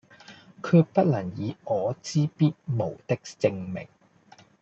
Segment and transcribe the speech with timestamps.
[0.63, 3.87] 決不能以我之必無的證明，